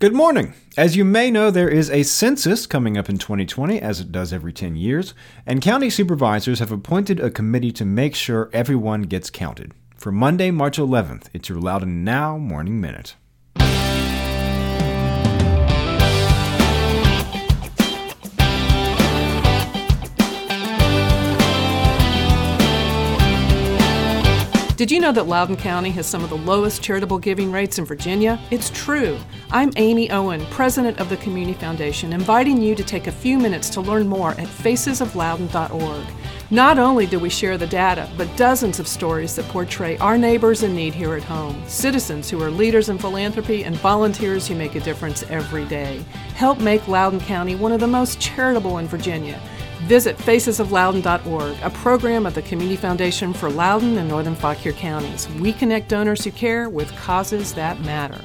Good 0.00 0.14
morning. 0.14 0.54
As 0.76 0.94
you 0.94 1.04
may 1.04 1.28
know, 1.28 1.50
there 1.50 1.68
is 1.68 1.90
a 1.90 2.04
census 2.04 2.68
coming 2.68 2.96
up 2.96 3.08
in 3.08 3.18
2020, 3.18 3.80
as 3.80 3.98
it 3.98 4.12
does 4.12 4.32
every 4.32 4.52
10 4.52 4.76
years, 4.76 5.12
and 5.44 5.60
county 5.60 5.90
supervisors 5.90 6.60
have 6.60 6.70
appointed 6.70 7.18
a 7.18 7.32
committee 7.32 7.72
to 7.72 7.84
make 7.84 8.14
sure 8.14 8.48
everyone 8.52 9.02
gets 9.02 9.28
counted. 9.28 9.72
For 9.96 10.12
Monday, 10.12 10.52
March 10.52 10.78
11th, 10.78 11.24
it's 11.32 11.48
your 11.48 11.58
Loudoun 11.58 12.04
Now 12.04 12.38
Morning 12.38 12.80
Minute. 12.80 13.16
Did 24.78 24.92
you 24.92 25.00
know 25.00 25.10
that 25.10 25.26
Loudoun 25.26 25.56
County 25.56 25.90
has 25.90 26.06
some 26.06 26.22
of 26.22 26.30
the 26.30 26.36
lowest 26.36 26.84
charitable 26.84 27.18
giving 27.18 27.50
rates 27.50 27.80
in 27.80 27.84
Virginia? 27.84 28.38
It's 28.52 28.70
true. 28.70 29.18
I'm 29.50 29.72
Amy 29.74 30.08
Owen, 30.12 30.46
president 30.50 31.00
of 31.00 31.08
the 31.08 31.16
Community 31.16 31.58
Foundation, 31.58 32.12
inviting 32.12 32.62
you 32.62 32.76
to 32.76 32.84
take 32.84 33.08
a 33.08 33.12
few 33.12 33.40
minutes 33.40 33.70
to 33.70 33.80
learn 33.80 34.06
more 34.06 34.30
at 34.30 34.46
facesofloudoun.org. 34.46 36.06
Not 36.52 36.78
only 36.78 37.06
do 37.06 37.18
we 37.18 37.28
share 37.28 37.58
the 37.58 37.66
data, 37.66 38.08
but 38.16 38.36
dozens 38.36 38.78
of 38.78 38.86
stories 38.86 39.34
that 39.34 39.46
portray 39.46 39.98
our 39.98 40.16
neighbors 40.16 40.62
in 40.62 40.76
need 40.76 40.94
here 40.94 41.16
at 41.16 41.24
home, 41.24 41.60
citizens 41.66 42.30
who 42.30 42.40
are 42.40 42.48
leaders 42.48 42.88
in 42.88 42.98
philanthropy, 42.98 43.64
and 43.64 43.74
volunteers 43.78 44.46
who 44.46 44.54
make 44.54 44.76
a 44.76 44.80
difference 44.80 45.24
every 45.24 45.64
day. 45.64 46.04
Help 46.36 46.60
make 46.60 46.86
Loudoun 46.86 47.18
County 47.18 47.56
one 47.56 47.72
of 47.72 47.80
the 47.80 47.88
most 47.88 48.20
charitable 48.20 48.78
in 48.78 48.86
Virginia. 48.86 49.40
Visit 49.86 50.16
facesofloudoun.org, 50.18 51.56
a 51.62 51.70
program 51.70 52.26
of 52.26 52.34
the 52.34 52.42
Community 52.42 52.76
Foundation 52.76 53.32
for 53.32 53.50
Loudoun 53.50 53.98
and 53.98 54.08
Northern 54.08 54.34
Fauquier 54.34 54.72
counties. 54.72 55.28
We 55.40 55.52
connect 55.52 55.88
donors 55.88 56.24
who 56.24 56.30
care 56.30 56.68
with 56.68 56.94
causes 56.96 57.54
that 57.54 57.80
matter. 57.80 58.20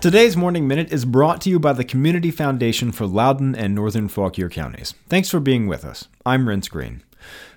Today's 0.00 0.34
Morning 0.34 0.66
Minute 0.66 0.90
is 0.92 1.04
brought 1.04 1.42
to 1.42 1.50
you 1.50 1.58
by 1.58 1.74
the 1.74 1.84
Community 1.84 2.30
Foundation 2.30 2.90
for 2.90 3.06
Loudoun 3.06 3.54
and 3.54 3.74
Northern 3.74 4.08
Fauquier 4.08 4.48
counties. 4.48 4.94
Thanks 5.08 5.28
for 5.28 5.40
being 5.40 5.66
with 5.66 5.84
us. 5.84 6.08
I'm 6.24 6.46
Renss 6.46 6.70
Greene. 6.70 7.02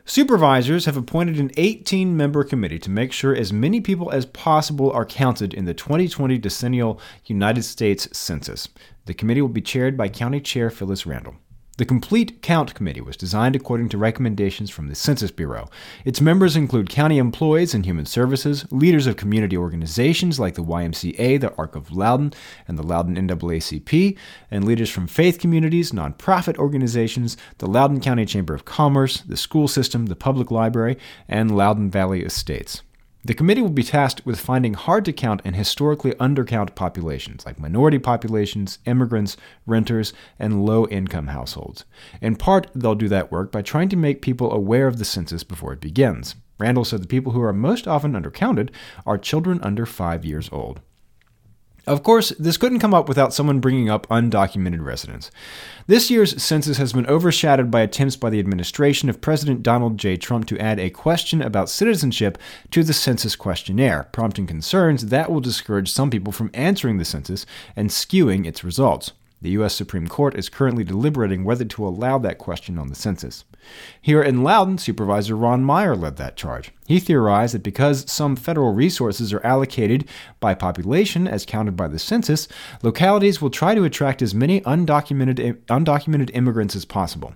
Supervisors 0.06 0.86
have 0.86 0.97
appointed 0.97 1.39
an 1.39 1.52
18 1.56 2.16
member 2.17 2.44
committee 2.44 2.80
to 2.80 2.89
make 2.89 3.11
sure 3.11 3.36
as 3.36 3.53
many 3.53 3.80
people 3.80 4.11
as 4.11 4.25
possible 4.25 4.92
are 4.92 5.05
counted 5.05 5.53
in 5.53 5.66
the 5.66 5.73
2020 5.73 6.38
decennial 6.38 7.00
United 7.25 7.64
States 7.64 8.08
Census. 8.11 8.67
The 9.05 9.14
committee 9.14 9.42
will 9.42 9.50
be 9.50 9.61
chaired 9.61 9.97
by 9.97 10.09
County 10.09 10.42
Chair 10.42 10.70
Phyllis 10.70 11.05
Randall. 11.05 11.36
The 11.78 11.86
Complete 11.86 12.44
Count 12.44 12.76
Committee 12.76 13.02
was 13.02 13.18
designed 13.18 13.56
according 13.56 13.90
to 13.90 13.98
recommendations 13.98 14.70
from 14.70 14.90
the 14.90 14.94
Census 14.94 15.32
Bureau. 15.32 15.72
Its 16.06 16.22
members 16.22 16.56
include 16.56 16.88
county 16.88 17.18
employees 17.18 17.74
and 17.74 17.84
human 17.84 18.06
services, 18.06 18.72
leaders 18.72 19.08
of 19.08 19.18
community 19.18 19.58
organizations 19.58 20.40
like 20.40 20.54
the 20.54 20.64
YMCA, 20.64 21.42
the 21.42 21.52
Arc 21.56 21.76
of 21.76 21.92
Loudoun, 21.92 22.32
and 22.68 22.78
the 22.78 22.84
Loudoun 22.84 23.16
NAACP, 23.16 24.16
and 24.52 24.66
leaders 24.66 24.92
from 24.92 25.08
faith 25.08 25.40
communities, 25.40 25.92
nonprofit 25.92 26.60
organizations, 26.60 27.38
the 27.58 27.66
Loudoun 27.66 28.02
County 28.02 28.28
Chamber 28.28 28.54
of 28.54 28.66
Commerce, 28.66 29.22
the 29.22 29.36
school 29.36 29.68
system, 29.68 30.06
the 30.06 30.16
public 30.16 30.52
library, 30.52 31.00
and 31.28 31.58
Loudoun 31.58 31.90
Valley 31.90 32.24
Estates. 32.24 32.84
The 33.26 33.34
committee 33.34 33.62
will 33.62 33.70
be 33.70 33.84
tasked 33.84 34.26
with 34.26 34.38
finding 34.38 34.74
hard 34.74 35.06
to 35.06 35.14
count 35.14 35.42
and 35.46 35.56
historically 35.56 36.12
undercount 36.16 36.76
populations 36.76 37.46
like 37.46 37.58
minority 37.58 37.98
populations, 37.98 38.80
immigrants, 38.86 39.38
renters, 39.66 40.12
and 40.38 40.66
low 40.66 40.86
income 40.88 41.28
households. 41.28 41.86
In 42.22 42.36
part, 42.36 42.68
they'll 42.76 42.96
do 42.96 43.08
that 43.08 43.32
work 43.32 43.50
by 43.50 43.62
trying 43.62 43.88
to 43.90 43.96
make 43.96 44.22
people 44.22 44.52
aware 44.52 44.88
of 44.88 44.98
the 44.98 45.06
census 45.06 45.46
before 45.46 45.72
it 45.72 45.80
begins. 45.80 46.36
Randall 46.60 46.84
said 46.84 47.02
the 47.02 47.08
people 47.08 47.32
who 47.32 47.42
are 47.42 47.54
most 47.54 47.88
often 47.88 48.12
undercounted 48.12 48.72
are 49.06 49.18
children 49.18 49.62
under 49.64 49.86
five 49.86 50.26
years 50.26 50.50
old. 50.52 50.82
Of 51.86 52.02
course, 52.02 52.30
this 52.39 52.56
couldn't 52.56 52.80
come 52.80 52.94
up 52.94 53.09
without 53.09 53.34
someone 53.34 53.59
bringing 53.59 53.89
up 53.89 54.08
undocumented 54.08 54.86
residents. 54.86 55.30
This 55.86 56.09
year's 56.09 56.42
census 56.42 56.78
has 56.78 56.94
been 56.94 57.08
overshadowed 57.08 57.70
by 57.70 57.82
attempts 57.82 58.16
by 58.16 58.30
the 58.30 58.39
administration 58.39 59.10
of 59.10 59.20
President 59.20 59.64
Donald 59.64 59.98
J. 59.98 60.16
Trump 60.16 60.45
to 60.48 60.60
add 60.60 60.80
a 60.80 60.89
question 60.89 61.42
about 61.42 61.70
citizenship 61.70 62.38
to 62.71 62.83
the 62.83 62.94
census 62.94 63.36
questionnaire, 63.36 64.08
prompting 64.14 64.48
concerns 64.48 65.08
that 65.08 65.30
will 65.30 65.42
discourage 65.42 65.92
some 65.92 66.10
people 66.10 66.32
from 66.32 66.52
answering 66.54 66.99
the 66.99 67.05
census 67.05 67.45
and 67.76 67.89
skewing 67.89 68.45
its 68.45 68.64
results. 68.64 69.11
The 69.43 69.52
U.S. 69.52 69.76
Supreme 69.76 70.08
Court 70.08 70.36
is 70.36 70.48
currently 70.48 70.86
deliberating 70.86 71.43
whether 71.43 71.65
to 71.65 71.86
allow 71.86 72.17
that 72.17 72.37
question 72.37 72.80
on 72.80 72.87
the 72.87 72.95
census. 72.95 73.43
Here 74.02 74.23
in 74.23 74.42
Loudoun, 74.42 74.77
Supervisor 74.77 75.36
Ron 75.36 75.65
Meyer 75.65 75.98
led 75.98 76.15
that 76.15 76.37
charge. 76.37 76.71
He 76.87 76.98
theorized 76.98 77.53
that 77.53 77.61
because 77.61 78.09
some 78.09 78.37
federal 78.37 78.73
resources 78.73 79.33
are 79.33 79.45
allocated 79.45 80.08
by 80.39 80.53
population 80.53 81.27
as 81.27 81.45
counted 81.45 81.76
by 81.76 81.89
the 81.89 81.99
census, 81.99 82.48
localities 82.83 83.42
will 83.42 83.49
try 83.49 83.76
to 83.76 83.83
attract 83.83 84.21
as 84.21 84.33
many 84.33 84.61
undocumented, 84.61 85.58
undocumented 85.65 86.32
immigrants 86.33 86.73
as 86.73 86.86
possible. 86.86 87.33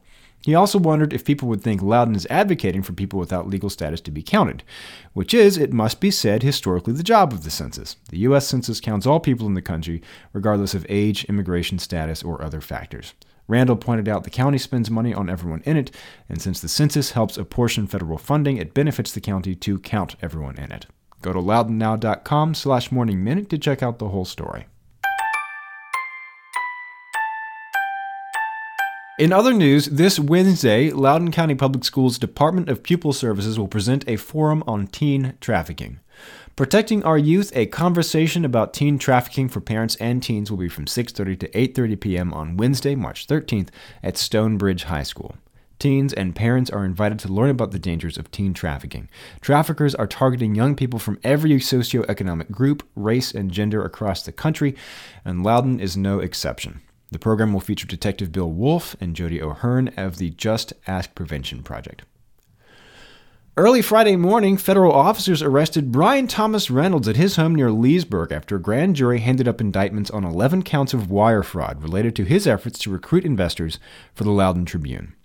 He 0.47 0.55
also 0.55 0.79
wondered 0.79 1.11
if 1.11 1.25
people 1.25 1.49
would 1.49 1.61
think 1.61 1.81
Loudoun 1.81 2.15
is 2.15 2.25
advocating 2.29 2.81
for 2.81 2.93
people 2.93 3.19
without 3.19 3.49
legal 3.49 3.69
status 3.69 3.99
to 3.99 4.11
be 4.11 4.23
counted, 4.23 4.63
which 5.11 5.33
is, 5.33 5.57
it 5.57 5.73
must 5.73 5.99
be 5.99 6.09
said, 6.09 6.41
historically 6.41 6.93
the 6.93 7.03
job 7.03 7.33
of 7.33 7.43
the 7.43 7.49
census. 7.49 7.97
The 8.11 8.19
U.S. 8.19 8.47
Census 8.47 8.79
counts 8.79 9.05
all 9.05 9.19
people 9.19 9.45
in 9.45 9.55
the 9.55 9.61
country, 9.61 10.01
regardless 10.31 10.73
of 10.73 10.85
age, 10.87 11.25
immigration 11.25 11.79
status, 11.79 12.23
or 12.23 12.41
other 12.41 12.61
factors. 12.61 13.13
Randall 13.49 13.75
pointed 13.75 14.07
out 14.07 14.23
the 14.23 14.29
county 14.29 14.57
spends 14.57 14.89
money 14.89 15.13
on 15.13 15.29
everyone 15.29 15.63
in 15.65 15.75
it, 15.75 15.91
and 16.29 16.41
since 16.41 16.61
the 16.61 16.69
census 16.69 17.11
helps 17.11 17.37
apportion 17.37 17.85
federal 17.85 18.17
funding, 18.17 18.55
it 18.55 18.73
benefits 18.73 19.11
the 19.11 19.19
county 19.19 19.53
to 19.53 19.79
count 19.79 20.15
everyone 20.21 20.55
in 20.55 20.71
it. 20.71 20.85
Go 21.21 21.33
to 21.33 21.39
loudounnow.com 21.39 22.53
slash 22.53 22.89
morning 22.89 23.21
minute 23.21 23.49
to 23.49 23.57
check 23.57 23.83
out 23.83 23.99
the 23.99 24.07
whole 24.07 24.23
story. 24.23 24.67
In 29.17 29.33
other 29.33 29.51
news, 29.51 29.87
this 29.87 30.19
Wednesday, 30.19 30.91
Loudoun 30.91 31.31
County 31.31 31.55
Public 31.55 31.83
Schools 31.83 32.19
Department 32.19 32.69
of 32.69 32.83
Pupil 32.83 33.13
Services 33.13 33.57
will 33.57 33.67
present 33.67 34.07
a 34.07 34.15
forum 34.15 34.63
on 34.67 34.85
teen 34.85 35.33
trafficking. 35.41 35.99
Protecting 36.55 37.03
Our 37.03 37.17
Youth, 37.17 37.51
a 37.55 37.65
conversation 37.65 38.45
about 38.45 38.75
teen 38.75 38.99
trafficking 38.99 39.49
for 39.49 39.59
parents 39.59 39.95
and 39.95 40.21
teens 40.21 40.51
will 40.51 40.59
be 40.59 40.69
from 40.69 40.85
6:30 40.85 41.39
to 41.39 41.47
8:30 41.49 41.99
p.m. 41.99 42.31
on 42.31 42.57
Wednesday, 42.57 42.93
March 42.93 43.25
13th 43.25 43.69
at 44.03 44.17
Stonebridge 44.17 44.83
High 44.83 45.01
School. 45.01 45.35
Teens 45.79 46.13
and 46.13 46.35
parents 46.35 46.69
are 46.69 46.85
invited 46.85 47.17
to 47.17 47.33
learn 47.33 47.49
about 47.49 47.71
the 47.71 47.79
dangers 47.79 48.19
of 48.19 48.29
teen 48.29 48.53
trafficking. 48.53 49.09
Traffickers 49.41 49.95
are 49.95 50.05
targeting 50.05 50.53
young 50.53 50.75
people 50.75 50.99
from 50.99 51.17
every 51.23 51.49
socioeconomic 51.53 52.51
group, 52.51 52.87
race, 52.95 53.31
and 53.31 53.49
gender 53.49 53.83
across 53.83 54.21
the 54.21 54.31
country, 54.31 54.75
and 55.25 55.43
Loudoun 55.43 55.79
is 55.79 55.97
no 55.97 56.19
exception. 56.19 56.81
The 57.09 57.19
program 57.19 57.53
will 57.53 57.61
feature 57.61 57.87
Detective 57.87 58.31
Bill 58.31 58.51
Wolf 58.51 58.95
and 58.99 59.15
Jody 59.15 59.41
O'Hearn 59.41 59.89
of 59.95 60.17
the 60.17 60.31
Just 60.31 60.73
Ask 60.87 61.15
Prevention 61.15 61.63
Project. 61.63 62.03
Early 63.55 63.81
Friday 63.81 64.15
morning, 64.17 64.55
federal 64.55 64.91
officers 64.91 65.41
arrested 65.41 65.91
Brian 65.91 66.27
Thomas 66.27 66.69
Reynolds 66.69 67.07
at 67.07 67.15
his 67.15 67.37
home 67.37 67.55
near 67.55 67.71
Leesburg 67.71 68.31
after 68.31 68.55
a 68.57 68.61
grand 68.61 68.95
jury 68.95 69.19
handed 69.19 69.47
up 69.47 69.59
indictments 69.59 70.11
on 70.11 70.23
11 70.23 70.61
counts 70.61 70.93
of 70.93 71.09
wire 71.09 71.41
fraud 71.41 71.81
related 71.81 72.15
to 72.17 72.23
his 72.23 72.45
efforts 72.45 72.77
to 72.79 72.91
recruit 72.91 73.25
investors 73.25 73.79
for 74.13 74.25
the 74.25 74.31
Loudoun 74.31 74.65
Tribune. 74.65 75.15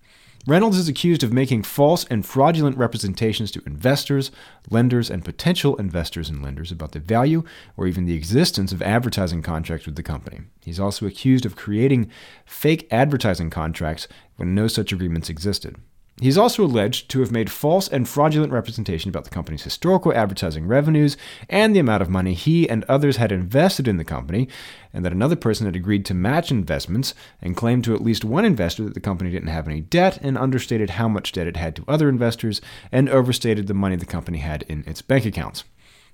Reynolds 0.44 0.76
is 0.76 0.88
accused 0.88 1.22
of 1.22 1.32
making 1.32 1.62
false 1.62 2.04
and 2.06 2.26
fraudulent 2.26 2.76
representations 2.76 3.53
to 3.53 3.62
investors, 3.64 4.32
lenders, 4.70 5.08
and 5.08 5.25
potential 5.25 5.76
investors 5.76 6.28
and 6.28 6.42
lenders 6.42 6.72
about 6.72 6.91
the 6.92 6.98
value 6.98 7.44
or 7.76 7.86
even 7.86 8.06
the 8.06 8.16
existence 8.16 8.72
of 8.72 8.82
advertising 8.82 9.41
contracts 9.41 9.86
with 9.86 9.94
the 9.94 10.03
company. 10.03 10.41
He's 10.64 10.80
also 10.80 11.06
accused 11.06 11.47
of 11.47 11.54
creating 11.54 12.10
fake 12.44 12.88
advertising 12.91 13.50
contracts 13.50 14.08
when 14.34 14.53
no 14.53 14.66
such 14.66 14.92
agreements 14.92 15.30
existed. 15.30 15.76
He's 16.21 16.39
also 16.39 16.65
alleged 16.65 17.09
to 17.11 17.21
have 17.21 17.33
made 17.33 17.50
false 17.50 17.89
and 17.89 18.09
fraudulent 18.09 18.53
representation 18.53 19.09
about 19.09 19.25
the 19.25 19.31
company's 19.31 19.65
historical 19.65 20.12
advertising 20.15 20.67
revenues 20.67 21.17
and 21.49 21.75
the 21.75 21.81
amount 21.81 22.03
of 22.03 22.11
money 22.11 22.34
he 22.34 22.69
and 22.69 22.84
others 22.84 23.16
had 23.16 23.33
invested 23.33 23.89
in 23.89 23.97
the 23.97 24.04
company, 24.04 24.47
and 24.92 25.04
that 25.04 25.13
another 25.13 25.36
person 25.36 25.66
had 25.66 25.75
agreed 25.75 26.04
to 26.07 26.15
match 26.15 26.51
investments 26.51 27.15
and 27.41 27.57
claimed 27.57 27.83
to 27.84 27.95
at 27.95 28.03
least 28.03 28.25
one 28.25 28.45
investor 28.45 28.84
that 28.84 28.95
the 28.95 29.01
company 29.01 29.31
didn't 29.31 29.48
have 29.48 29.66
any 29.66 29.81
debt 29.81 30.19
and 30.22 30.36
understated 30.36 30.91
how 30.91 31.09
much 31.09 31.33
debt 31.33 31.47
it 31.47 31.57
had 31.57 31.75
to 31.75 31.84
other 31.89 32.09
investors 32.09 32.60
and 32.92 33.09
overstated 33.09 33.66
the 33.66 33.75
money 33.75 33.97
the 33.97 34.07
company 34.07 34.39
had 34.39 34.63
in 34.69 34.84
its 34.86 35.03
bank 35.03 35.25
accounts. 35.25 35.65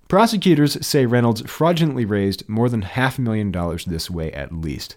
Prosecutors 0.08 0.86
say 0.86 1.04
Reynolds 1.04 1.42
fraudulently 1.42 2.06
raised 2.06 2.48
more 2.48 2.70
than 2.70 2.80
half 2.80 3.18
a 3.18 3.20
million 3.20 3.52
dollars 3.52 3.84
this 3.84 4.10
way 4.10 4.32
at 4.32 4.54
least. 4.54 4.96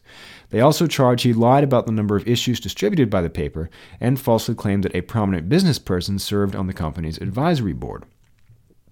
They 0.51 0.61
also 0.61 0.87
charge 0.87 1.23
he 1.23 1.33
lied 1.33 1.65
about 1.65 1.85
the 1.85 1.91
number 1.91 2.15
of 2.15 2.25
issues 2.25 2.61
distributed 2.61 3.09
by 3.09 3.21
the 3.21 3.29
paper 3.29 3.69
and 3.99 4.17
falsely 4.17 4.55
claimed 4.55 4.85
that 4.85 4.95
a 4.95 5.01
prominent 5.01 5.49
business 5.49 5.79
person 5.79 6.17
served 6.17 6.55
on 6.55 6.67
the 6.67 6.73
company's 6.73 7.17
advisory 7.17 7.73
board. 7.73 8.05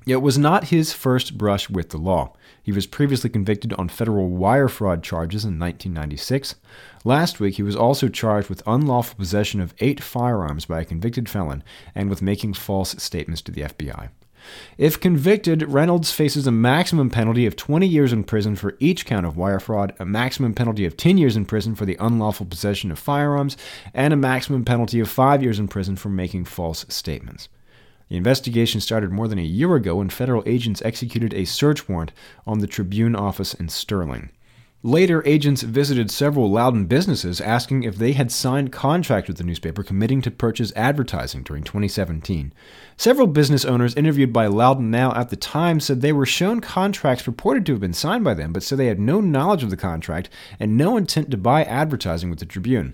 It 0.05 0.21
was 0.21 0.37
not 0.37 0.65
his 0.65 0.91
first 0.91 1.37
brush 1.37 1.69
with 1.69 1.91
the 1.91 1.97
law. 1.97 2.33
He 2.61 2.73
was 2.73 2.85
previously 2.85 3.29
convicted 3.29 3.71
on 3.73 3.87
federal 3.87 4.27
wire 4.27 4.67
fraud 4.67 5.03
charges 5.03 5.45
in 5.45 5.57
1996. 5.57 6.55
Last 7.05 7.39
week, 7.39 7.55
he 7.55 7.63
was 7.63 7.77
also 7.77 8.09
charged 8.09 8.49
with 8.49 8.63
unlawful 8.67 9.15
possession 9.15 9.61
of 9.61 9.73
eight 9.79 10.03
firearms 10.03 10.65
by 10.65 10.81
a 10.81 10.85
convicted 10.85 11.29
felon 11.29 11.63
and 11.95 12.09
with 12.09 12.21
making 12.21 12.55
false 12.55 13.01
statements 13.01 13.41
to 13.43 13.53
the 13.53 13.61
FBI. 13.61 14.09
If 14.77 14.99
convicted, 14.99 15.63
Reynolds 15.63 16.11
faces 16.11 16.47
a 16.47 16.51
maximum 16.51 17.09
penalty 17.09 17.45
of 17.45 17.55
20 17.55 17.87
years 17.87 18.13
in 18.13 18.23
prison 18.23 18.55
for 18.55 18.75
each 18.79 19.05
count 19.05 19.25
of 19.25 19.37
wire 19.37 19.59
fraud, 19.59 19.93
a 19.99 20.05
maximum 20.05 20.53
penalty 20.53 20.85
of 20.85 20.97
10 20.97 21.17
years 21.17 21.35
in 21.35 21.45
prison 21.45 21.75
for 21.75 21.85
the 21.85 21.97
unlawful 21.99 22.45
possession 22.45 22.91
of 22.91 22.99
firearms, 22.99 23.57
and 23.93 24.13
a 24.13 24.17
maximum 24.17 24.65
penalty 24.65 24.99
of 24.99 25.09
5 25.09 25.43
years 25.43 25.59
in 25.59 25.67
prison 25.67 25.95
for 25.95 26.09
making 26.09 26.45
false 26.45 26.85
statements. 26.89 27.49
The 28.09 28.17
investigation 28.17 28.81
started 28.81 29.11
more 29.11 29.27
than 29.27 29.37
a 29.37 29.43
year 29.43 29.75
ago 29.75 29.97
when 29.97 30.09
federal 30.09 30.43
agents 30.45 30.81
executed 30.83 31.33
a 31.33 31.45
search 31.45 31.87
warrant 31.87 32.11
on 32.47 32.59
the 32.59 32.67
Tribune 32.67 33.15
office 33.15 33.53
in 33.53 33.69
Sterling. 33.69 34.31
Later, 34.83 35.21
agents 35.25 35.61
visited 35.61 36.09
several 36.09 36.49
Loudoun 36.49 36.85
businesses 36.85 37.41
asking 37.41 37.83
if 37.83 37.97
they 37.97 38.13
had 38.13 38.31
signed 38.31 38.71
contracts 38.71 39.27
with 39.27 39.35
the 39.35 39.43
newspaper 39.43 39.83
committing 39.83 40.21
to 40.21 40.31
purchase 40.31 40.71
advertising 40.73 41.43
during 41.43 41.63
2017. 41.63 42.53
Several 42.95 43.27
business 43.27 43.65
owners 43.65 43.93
interviewed 43.95 44.31
by 44.31 44.47
Loudoun 44.47 44.89
Now 44.89 45.13
at 45.15 45.31
the 45.31 45.35
time 45.35 45.81
said 45.81 45.99
they 45.99 46.13
were 46.13 46.25
shown 46.25 46.61
contracts 46.61 47.25
purported 47.25 47.65
to 47.65 47.73
have 47.73 47.81
been 47.81 47.91
signed 47.91 48.23
by 48.23 48.33
them, 48.33 48.53
but 48.53 48.63
said 48.63 48.77
they 48.77 48.85
had 48.85 49.01
no 49.01 49.19
knowledge 49.19 49.63
of 49.63 49.69
the 49.69 49.75
contract 49.75 50.29
and 50.61 50.77
no 50.77 50.95
intent 50.95 51.29
to 51.31 51.37
buy 51.37 51.65
advertising 51.65 52.29
with 52.29 52.39
the 52.39 52.45
Tribune. 52.45 52.93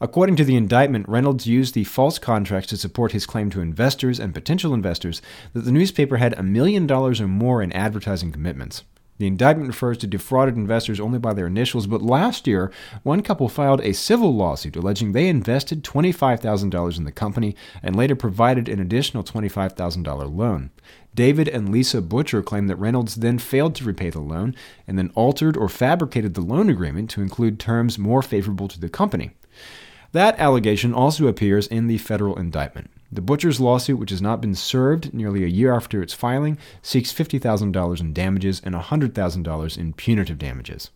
According 0.00 0.36
to 0.36 0.44
the 0.44 0.56
indictment, 0.56 1.06
Reynolds 1.10 1.46
used 1.46 1.74
the 1.74 1.84
false 1.84 2.18
contracts 2.18 2.70
to 2.70 2.78
support 2.78 3.12
his 3.12 3.26
claim 3.26 3.50
to 3.50 3.60
investors 3.60 4.18
and 4.18 4.32
potential 4.32 4.72
investors 4.72 5.20
that 5.52 5.66
the 5.66 5.72
newspaper 5.72 6.16
had 6.16 6.32
a 6.38 6.42
million 6.42 6.86
dollars 6.86 7.20
or 7.20 7.28
more 7.28 7.62
in 7.62 7.70
advertising 7.72 8.32
commitments. 8.32 8.84
The 9.18 9.26
indictment 9.26 9.68
refers 9.68 9.98
to 9.98 10.06
defrauded 10.06 10.56
investors 10.56 11.00
only 11.00 11.18
by 11.18 11.34
their 11.34 11.48
initials, 11.48 11.88
but 11.88 12.02
last 12.02 12.46
year, 12.46 12.70
one 13.02 13.22
couple 13.22 13.48
filed 13.48 13.80
a 13.80 13.92
civil 13.92 14.34
lawsuit 14.34 14.76
alleging 14.76 15.12
they 15.12 15.28
invested 15.28 15.82
$25,000 15.82 16.98
in 16.98 17.04
the 17.04 17.12
company 17.12 17.56
and 17.82 17.96
later 17.96 18.14
provided 18.14 18.68
an 18.68 18.78
additional 18.78 19.24
$25,000 19.24 20.36
loan. 20.36 20.70
David 21.14 21.48
and 21.48 21.70
Lisa 21.70 22.00
Butcher 22.00 22.42
claim 22.42 22.68
that 22.68 22.76
Reynolds 22.76 23.16
then 23.16 23.38
failed 23.38 23.74
to 23.74 23.84
repay 23.84 24.10
the 24.10 24.20
loan 24.20 24.54
and 24.86 24.96
then 24.96 25.10
altered 25.16 25.56
or 25.56 25.68
fabricated 25.68 26.34
the 26.34 26.40
loan 26.40 26.70
agreement 26.70 27.10
to 27.10 27.22
include 27.22 27.58
terms 27.58 27.98
more 27.98 28.22
favorable 28.22 28.68
to 28.68 28.78
the 28.78 28.88
company. 28.88 29.32
That 30.12 30.38
allegation 30.38 30.94
also 30.94 31.26
appears 31.26 31.66
in 31.66 31.88
the 31.88 31.98
federal 31.98 32.38
indictment. 32.38 32.90
The 33.10 33.22
Butcher's 33.22 33.58
lawsuit, 33.58 33.98
which 33.98 34.10
has 34.10 34.20
not 34.20 34.42
been 34.42 34.54
served 34.54 35.14
nearly 35.14 35.42
a 35.42 35.48
year 35.48 35.74
after 35.74 36.02
its 36.02 36.12
filing, 36.12 36.58
seeks 36.82 37.12
$50,000 37.12 38.00
in 38.00 38.12
damages 38.12 38.60
and 38.62 38.74
$100,000 38.74 39.78
in 39.78 39.92
punitive 39.94 40.38
damages. 40.38 40.90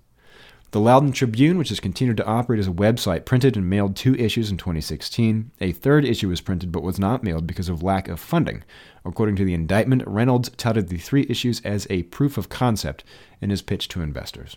The 0.72 0.80
Loudoun 0.80 1.12
Tribune, 1.12 1.58
which 1.58 1.68
has 1.68 1.80
continued 1.80 2.16
to 2.16 2.26
operate 2.26 2.60
as 2.60 2.66
a 2.66 2.72
website, 2.72 3.26
printed 3.26 3.56
and 3.56 3.68
mailed 3.68 3.94
two 3.94 4.14
issues 4.14 4.50
in 4.50 4.56
2016. 4.56 5.50
A 5.60 5.72
third 5.72 6.04
issue 6.04 6.28
was 6.28 6.40
printed 6.40 6.72
but 6.72 6.82
was 6.82 6.98
not 6.98 7.22
mailed 7.22 7.46
because 7.46 7.68
of 7.68 7.82
lack 7.82 8.08
of 8.08 8.18
funding. 8.18 8.64
According 9.04 9.36
to 9.36 9.44
the 9.44 9.52
indictment, 9.52 10.02
Reynolds 10.06 10.50
touted 10.56 10.88
the 10.88 10.96
three 10.96 11.26
issues 11.28 11.60
as 11.60 11.86
a 11.90 12.04
proof 12.04 12.38
of 12.38 12.48
concept 12.48 13.04
in 13.42 13.50
his 13.50 13.60
pitch 13.60 13.88
to 13.88 14.00
investors. 14.00 14.56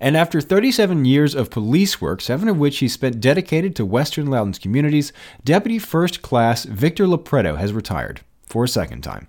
And 0.00 0.16
after 0.16 0.40
37 0.40 1.04
years 1.04 1.34
of 1.34 1.50
police 1.50 2.00
work, 2.00 2.20
seven 2.20 2.48
of 2.48 2.58
which 2.58 2.78
he 2.78 2.88
spent 2.88 3.20
dedicated 3.20 3.76
to 3.76 3.86
Western 3.86 4.26
Loudoun's 4.26 4.58
communities, 4.58 5.12
Deputy 5.44 5.78
First 5.78 6.22
Class 6.22 6.64
Victor 6.64 7.06
Lopreto 7.06 7.58
has 7.58 7.72
retired 7.72 8.20
for 8.46 8.64
a 8.64 8.68
second 8.68 9.02
time. 9.02 9.28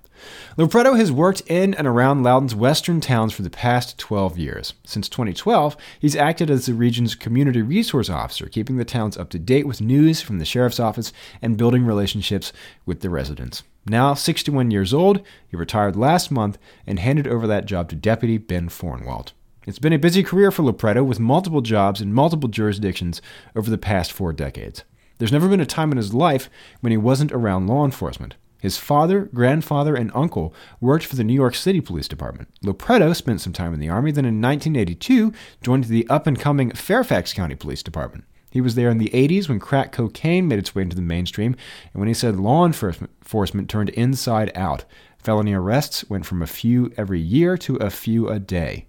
Lopreto 0.57 0.98
has 0.98 1.12
worked 1.12 1.42
in 1.42 1.74
and 1.74 1.88
around 1.88 2.24
Loudoun's 2.24 2.53
western 2.53 3.01
towns 3.01 3.33
for 3.33 3.42
the 3.42 3.50
past 3.50 3.98
12 3.98 4.38
years. 4.38 4.74
Since 4.83 5.09
2012, 5.09 5.75
he's 6.00 6.15
acted 6.15 6.50
as 6.50 6.65
the 6.65 6.74
region's 6.74 7.15
community 7.15 7.62
resource 7.62 8.09
officer, 8.09 8.48
keeping 8.48 8.77
the 8.77 8.86
towns 8.86 9.18
up 9.18 9.30
to 9.31 9.39
date 9.39 9.68
with 9.68 9.81
news 9.81 10.21
from 10.21 10.39
the 10.39 10.45
sheriff's 10.45 10.80
office 10.80 11.12
and 11.42 11.57
building 11.57 11.86
relationships 11.86 12.53
with 12.86 13.01
the 13.01 13.09
residents. 13.09 13.63
Now 13.86 14.13
61 14.13 14.69
years 14.69 14.94
old, 14.94 15.21
he 15.48 15.57
retired 15.57 15.95
last 15.95 16.30
month 16.30 16.57
and 16.86 17.00
handed 17.00 17.27
over 17.27 17.48
that 17.48 17.65
job 17.65 17.89
to 17.89 17.95
Deputy 17.95 18.38
Ben 18.38 18.69
Fornwalt. 18.69 19.31
It's 19.68 19.78
been 19.78 19.94
a 19.94 20.00
busy 20.00 20.24
career 20.24 20.50
for 20.50 20.63
Lopreto 20.63 21.06
with 21.06 21.19
multiple 21.19 21.62
jobs 21.62 22.02
in 22.02 22.16
multiple 22.16 22.50
jurisdictions 22.50 23.22
over 23.56 23.69
the 23.69 23.78
past 23.78 24.12
four 24.12 24.34
decades. 24.34 24.84
There's 25.19 25.31
never 25.31 25.48
been 25.48 25.60
a 25.60 25.68
time 25.68 25.92
in 25.92 25.98
his 25.98 26.16
life 26.16 26.50
when 26.80 26.90
he 26.90 26.98
wasn't 26.98 27.31
around 27.31 27.68
law 27.68 27.86
enforcement. 27.86 28.34
His 28.60 28.78
father, 28.78 29.30
grandfather, 29.31 29.96
and 29.96 30.12
uncle 30.16 30.52
worked 30.80 31.06
for 31.06 31.16
the 31.16 31.24
New 31.24 31.36
York 31.36 31.54
City 31.54 31.80
Police 31.80 32.08
Department. 32.08 32.50
Lopreto 32.63 33.16
spent 33.16 33.40
some 33.40 33.54
time 33.54 33.72
in 33.72 33.80
the 33.80 33.90
Army, 33.90 34.12
then 34.12 34.25
in 34.25 34.42
1982 34.42 35.31
joined 35.62 35.84
the 35.84 36.08
up 36.10 36.25
and 36.25 36.40
coming 36.40 36.72
Fairfax 36.72 37.31
County 37.31 37.54
Police 37.54 37.84
Department. 37.84 38.24
He 38.50 38.62
was 38.62 38.74
there 38.74 38.90
in 38.90 38.98
the 38.98 39.12
80s 39.13 39.48
when 39.48 39.60
crack 39.60 39.92
cocaine 39.92 40.48
made 40.48 40.58
its 40.58 40.74
way 40.74 40.81
into 40.81 40.96
the 40.96 41.04
mainstream, 41.04 41.56
and 41.94 42.00
when 42.00 42.08
he 42.08 42.16
said 42.16 42.38
law 42.38 42.66
enforcement 42.66 43.69
turned 43.69 43.90
inside 43.90 44.52
out. 44.56 44.86
Felony 45.19 45.54
arrests 45.54 46.10
went 46.10 46.25
from 46.25 46.42
a 46.42 46.48
few 46.48 46.92
every 46.98 47.22
year 47.22 47.58
to 47.60 47.75
a 47.75 47.92
few 47.92 48.28
a 48.28 48.40
day. 48.40 48.88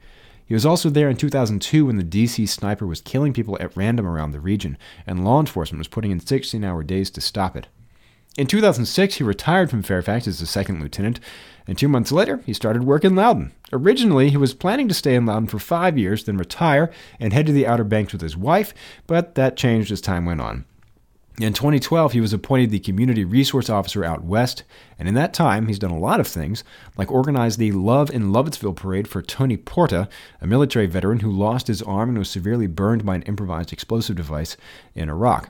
He 0.52 0.54
was 0.54 0.66
also 0.66 0.90
there 0.90 1.08
in 1.08 1.16
2002 1.16 1.87
when 1.87 1.96
the 1.96 2.04
DC 2.04 2.46
sniper 2.46 2.87
was 2.87 3.00
killing 3.00 3.32
people 3.32 3.56
at 3.58 3.75
random 3.75 4.06
around 4.06 4.32
the 4.32 4.38
region, 4.38 4.76
and 5.06 5.25
law 5.25 5.40
enforcement 5.40 5.78
was 5.78 5.88
putting 5.88 6.10
in 6.10 6.20
16 6.20 6.62
hour 6.62 6.82
days 6.82 7.10
to 7.12 7.22
stop 7.22 7.56
it. 7.56 7.69
In 8.37 8.46
2006, 8.46 9.14
he 9.14 9.25
retired 9.25 9.70
from 9.70 9.82
Fairfax 9.82 10.28
as 10.28 10.43
a 10.43 10.46
second 10.46 10.82
lieutenant, 10.82 11.20
and 11.66 11.78
two 11.78 11.88
months 11.88 12.12
later, 12.12 12.43
he 12.44 12.52
started 12.52 12.84
work 12.84 13.02
in 13.02 13.16
Loudoun. 13.16 13.52
Originally, 13.72 14.28
he 14.28 14.37
was 14.37 14.52
planning 14.52 14.88
to 14.88 14.94
stay 14.94 15.14
in 15.14 15.25
Loudoun 15.25 15.46
for 15.46 15.58
five 15.58 15.96
years, 15.96 16.25
then 16.25 16.37
retire 16.37 16.93
and 17.19 17.32
head 17.32 17.46
to 17.46 17.52
the 17.52 17.66
Outer 17.66 17.84
Banks 17.84 18.12
with 18.12 18.20
his 18.20 18.37
wife, 18.37 18.75
but 19.06 19.37
that 19.37 19.56
changed 19.56 19.90
as 19.90 20.02
time 20.02 20.26
went 20.26 20.43
on. 20.43 20.66
In 21.40 21.55
2012, 21.55 22.12
he 22.12 22.20
was 22.20 22.34
appointed 22.34 22.70
the 22.70 22.79
Community 22.79 23.25
Resource 23.25 23.70
Officer 23.70 24.05
out 24.05 24.23
west, 24.23 24.64
and 24.99 25.08
in 25.08 25.14
that 25.14 25.32
time, 25.32 25.67
he's 25.67 25.79
done 25.79 25.90
a 25.90 25.99
lot 25.99 26.20
of 26.20 26.26
things, 26.26 26.62
like 26.99 27.11
organize 27.11 27.56
the 27.56 27.73
Love 27.73 28.11
in 28.11 28.32
Lovettsville 28.32 28.76
parade 28.76 29.08
for 29.08 29.23
Tony 29.23 29.56
Porta, 29.56 30.11
a 30.43 30.46
military 30.46 30.87
veteran 30.87 31.20
who 31.20 31.31
lost 31.31 31.69
his 31.69 31.81
arm 31.81 32.11
and 32.11 32.19
was 32.19 32.29
severely 32.29 32.67
burned 32.67 33.06
by 33.06 33.14
an 33.14 33.23
improvised 33.23 33.73
explosive 33.73 34.17
device 34.17 34.58
in 34.94 35.08
Iraq. 35.08 35.49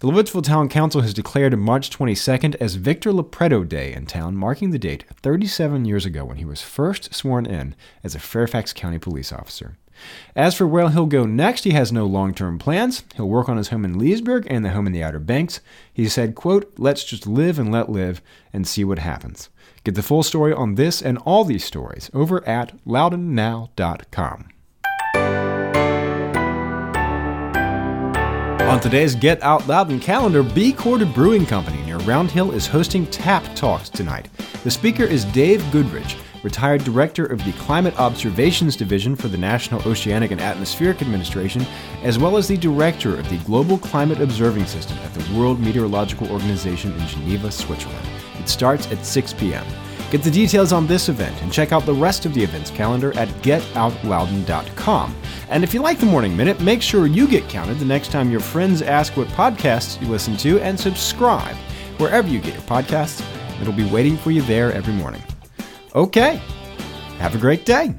The 0.00 0.08
Lovettsville 0.08 0.42
Town 0.42 0.68
Council 0.68 1.02
has 1.02 1.14
declared 1.14 1.56
March 1.56 1.90
22nd 1.90 2.56
as 2.56 2.74
Victor 2.74 3.12
Lopreto 3.12 3.66
Day 3.66 3.92
in 3.94 4.06
town, 4.06 4.34
marking 4.34 4.70
the 4.70 4.80
date 4.80 5.04
37 5.22 5.84
years 5.84 6.04
ago 6.04 6.24
when 6.24 6.38
he 6.38 6.44
was 6.44 6.60
first 6.60 7.14
sworn 7.14 7.46
in 7.46 7.76
as 8.02 8.16
a 8.16 8.18
Fairfax 8.18 8.72
County 8.72 8.98
police 8.98 9.32
officer. 9.32 9.76
As 10.36 10.54
for 10.54 10.66
where 10.66 10.88
he'll 10.88 11.06
go 11.06 11.24
next, 11.24 11.64
he 11.64 11.70
has 11.70 11.92
no 11.92 12.06
long-term 12.06 12.58
plans. 12.58 13.04
He'll 13.16 13.28
work 13.28 13.48
on 13.48 13.56
his 13.56 13.68
home 13.68 13.84
in 13.84 13.98
Leesburg 13.98 14.46
and 14.50 14.64
the 14.64 14.70
home 14.70 14.86
in 14.86 14.92
the 14.92 15.02
Outer 15.02 15.18
Banks. 15.18 15.60
He 15.92 16.08
said, 16.08 16.34
quote, 16.34 16.72
let's 16.78 17.04
just 17.04 17.26
live 17.26 17.58
and 17.58 17.70
let 17.70 17.90
live 17.90 18.20
and 18.52 18.66
see 18.66 18.84
what 18.84 18.98
happens. 18.98 19.50
Get 19.84 19.94
the 19.94 20.02
full 20.02 20.22
story 20.22 20.52
on 20.52 20.74
this 20.74 21.02
and 21.02 21.18
all 21.18 21.44
these 21.44 21.64
stories 21.64 22.10
over 22.14 22.46
at 22.48 22.72
loudounnow.com. 22.86 24.48
On 28.64 28.80
today's 28.80 29.14
Get 29.14 29.42
Out 29.42 29.68
Loudoun 29.68 30.00
calendar, 30.00 30.42
B 30.42 30.72
Chord 30.72 31.12
Brewing 31.14 31.44
Company 31.44 31.80
near 31.84 31.98
Round 31.98 32.30
Hill 32.30 32.50
is 32.52 32.66
hosting 32.66 33.06
Tap 33.06 33.54
Talks 33.54 33.90
tonight. 33.90 34.30
The 34.64 34.70
speaker 34.70 35.04
is 35.04 35.26
Dave 35.26 35.62
Goodrich 35.70 36.16
retired 36.44 36.84
director 36.84 37.24
of 37.24 37.44
the 37.44 37.52
Climate 37.54 37.98
Observations 37.98 38.76
Division 38.76 39.16
for 39.16 39.28
the 39.28 39.38
National 39.38 39.82
Oceanic 39.88 40.30
and 40.30 40.40
Atmospheric 40.40 41.02
Administration, 41.02 41.66
as 42.02 42.18
well 42.18 42.36
as 42.36 42.46
the 42.46 42.56
director 42.56 43.18
of 43.18 43.28
the 43.30 43.38
Global 43.38 43.78
Climate 43.78 44.20
Observing 44.20 44.66
System 44.66 44.96
at 44.98 45.12
the 45.14 45.36
World 45.36 45.58
Meteorological 45.58 46.30
Organization 46.30 46.92
in 46.92 47.06
Geneva, 47.08 47.50
Switzerland. 47.50 48.06
It 48.38 48.48
starts 48.48 48.86
at 48.92 49.04
6 49.04 49.32
p.m. 49.32 49.66
Get 50.10 50.22
the 50.22 50.30
details 50.30 50.72
on 50.72 50.86
this 50.86 51.08
event 51.08 51.34
and 51.42 51.52
check 51.52 51.72
out 51.72 51.86
the 51.86 51.94
rest 51.94 52.24
of 52.26 52.34
the 52.34 52.44
events 52.44 52.70
calendar 52.70 53.16
at 53.18 53.28
getoutloudoun.com. 53.42 55.16
And 55.48 55.64
if 55.64 55.74
you 55.74 55.80
like 55.80 55.98
the 55.98 56.06
Morning 56.06 56.36
Minute, 56.36 56.60
make 56.60 56.82
sure 56.82 57.06
you 57.06 57.26
get 57.26 57.48
counted 57.48 57.78
the 57.78 57.84
next 57.84 58.12
time 58.12 58.30
your 58.30 58.40
friends 58.40 58.82
ask 58.82 59.16
what 59.16 59.26
podcasts 59.28 60.00
you 60.00 60.06
listen 60.06 60.36
to 60.36 60.60
and 60.60 60.78
subscribe 60.78 61.56
wherever 61.98 62.28
you 62.28 62.40
get 62.40 62.54
your 62.54 62.62
podcasts. 62.62 63.24
It'll 63.60 63.72
be 63.72 63.90
waiting 63.90 64.16
for 64.16 64.30
you 64.30 64.42
there 64.42 64.72
every 64.72 64.94
morning. 64.94 65.22
Okay. 65.94 66.40
Have 67.18 67.34
a 67.34 67.38
great 67.38 67.64
day. 67.64 67.94